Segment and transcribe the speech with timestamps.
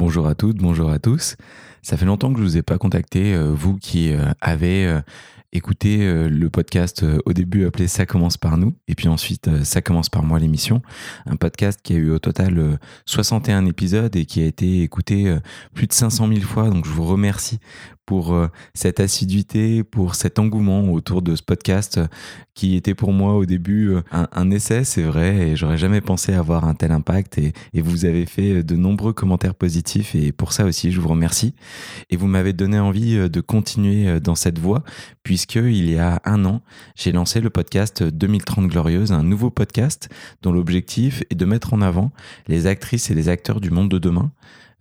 [0.00, 1.36] Bonjour à toutes, bonjour à tous.
[1.82, 5.02] Ça fait longtemps que je vous ai pas contacté, euh, vous qui euh, avez euh,
[5.52, 5.98] écouté
[6.30, 10.22] le podcast au début appelé Ça commence par nous, et puis ensuite Ça commence par
[10.22, 10.80] moi l'émission.
[11.26, 15.36] Un podcast qui a eu au total 61 épisodes et qui a été écouté
[15.74, 17.58] plus de 500 000 fois, donc je vous remercie
[18.10, 22.08] pour euh, cette assiduité, pour cet engouement autour de ce podcast euh,
[22.54, 26.32] qui était pour moi au début euh, un, essai, c'est vrai, et j'aurais jamais pensé
[26.34, 27.38] avoir un tel impact.
[27.38, 31.54] Et, vous avez fait de nombreux commentaires positifs, et pour ça aussi, je vous remercie.
[32.10, 34.82] Et vous m'avez donné envie de continuer dans cette voie,
[35.22, 36.62] puisque il y a un an,
[36.96, 40.08] j'ai lancé le podcast 2030 Glorieuse, un nouveau podcast
[40.42, 42.10] dont l'objectif est de mettre en avant
[42.48, 44.32] les actrices et les acteurs du monde de demain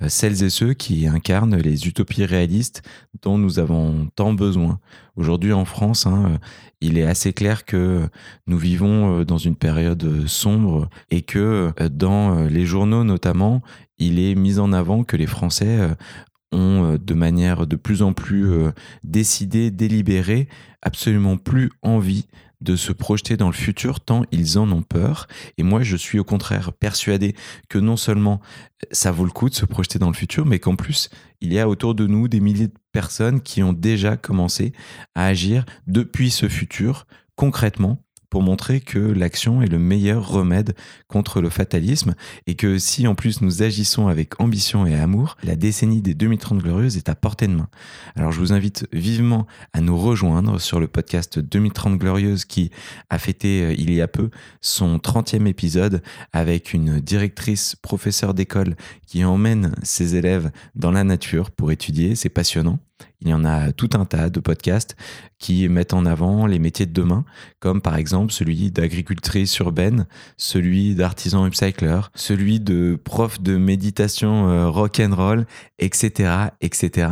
[0.07, 2.83] celles et ceux qui incarnent les utopies réalistes
[3.21, 4.79] dont nous avons tant besoin.
[5.15, 6.37] Aujourd'hui en France, hein, euh,
[6.81, 8.07] il est assez clair que
[8.47, 13.61] nous vivons euh, dans une période sombre et que dans les journaux notamment,
[13.97, 15.79] il est mis en avant que les Français
[16.51, 18.49] ont de manière de plus en plus
[19.03, 20.47] décidée, délibérée,
[20.81, 22.27] absolument plus envie
[22.61, 25.27] de se projeter dans le futur tant ils en ont peur.
[25.57, 27.35] Et moi, je suis au contraire persuadé
[27.69, 28.41] que non seulement
[28.91, 31.09] ça vaut le coup de se projeter dans le futur, mais qu'en plus,
[31.41, 34.73] il y a autour de nous des milliers de personnes qui ont déjà commencé
[35.15, 40.75] à agir depuis ce futur concrètement pour montrer que l'action est le meilleur remède
[41.07, 42.15] contre le fatalisme
[42.47, 46.59] et que si en plus nous agissons avec ambition et amour, la décennie des 2030
[46.59, 47.69] glorieuses est à portée de main.
[48.15, 52.71] Alors je vous invite vivement à nous rejoindre sur le podcast 2030 glorieuses qui
[53.09, 54.29] a fêté euh, il y a peu
[54.61, 56.01] son 30e épisode
[56.33, 58.75] avec une directrice professeure d'école
[59.07, 62.79] qui emmène ses élèves dans la nature pour étudier, c'est passionnant.
[63.21, 64.95] Il y en a tout un tas de podcasts
[65.39, 67.25] qui mettent en avant les métiers de demain,
[67.59, 70.05] comme par exemple celui d'agricultrice urbaine,
[70.37, 75.45] celui d'artisan upcycler, celui de prof de méditation euh, rock and roll,
[75.79, 77.07] etc., etc.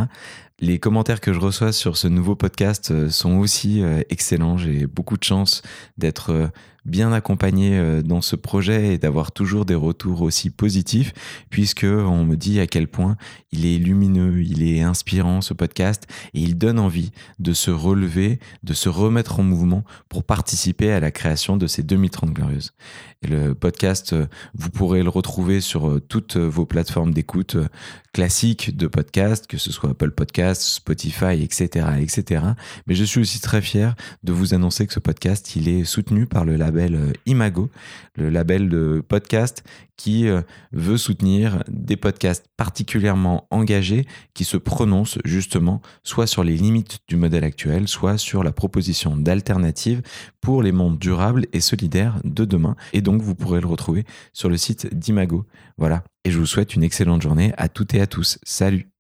[0.60, 4.58] Les commentaires que je reçois sur ce nouveau podcast euh, sont aussi euh, excellents.
[4.58, 5.62] J'ai beaucoup de chance
[6.00, 6.50] d'être
[6.88, 11.14] bien accompagné euh, dans ce projet et d'avoir toujours des retours aussi positifs,
[11.50, 13.17] puisque on me dit à quel point
[13.52, 18.40] il est lumineux, il est inspirant ce podcast et il donne envie de se relever,
[18.64, 22.73] de se remettre en mouvement pour participer à la création de ces 2030 glorieuses.
[23.22, 27.58] Et le podcast, euh, vous pourrez le retrouver sur euh, toutes vos plateformes d'écoute
[28.14, 32.44] classiques de podcast, que ce soit Apple Podcast, Spotify, etc., etc.
[32.88, 36.26] Mais je suis aussi très fier de vous annoncer que ce podcast, il est soutenu
[36.26, 37.70] par le label euh, Imago,
[38.16, 39.64] le label de podcast
[39.98, 40.42] qui euh,
[40.72, 47.18] veut soutenir des podcasts particulièrement engagés qui se prononcent justement soit sur les limites du
[47.18, 50.02] modèle actuel, soit sur la proposition d'alternatives
[50.40, 52.76] pour les mondes durables et solidaires de demain.
[52.94, 55.46] Et donc, vous pourrez le retrouver sur le site d'Imago.
[55.78, 56.04] Voilà.
[56.24, 58.38] Et je vous souhaite une excellente journée à toutes et à tous.
[58.44, 58.97] Salut